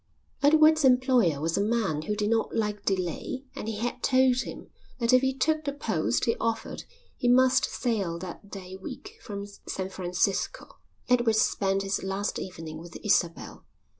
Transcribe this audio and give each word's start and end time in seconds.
Edward's 0.41 0.83
employer 0.83 1.39
was 1.39 1.59
a 1.59 1.61
man 1.61 2.01
who 2.01 2.15
did 2.15 2.31
not 2.31 2.55
like 2.55 2.83
delay 2.85 3.43
and 3.55 3.67
he 3.67 3.77
had 3.77 4.01
told 4.01 4.37
him 4.37 4.67
that 4.99 5.13
if 5.13 5.21
he 5.21 5.31
took 5.31 5.63
the 5.63 5.71
post 5.71 6.25
he 6.25 6.35
offered 6.37 6.85
he 7.15 7.27
must 7.27 7.65
sail 7.69 8.17
that 8.17 8.49
day 8.49 8.75
week 8.75 9.19
from 9.21 9.45
San 9.45 9.89
Francisco. 9.89 10.79
Edward 11.07 11.35
spent 11.35 11.83
his 11.83 12.01
last 12.01 12.39
evening 12.39 12.79
with 12.79 12.97
Isabel. 13.03 13.63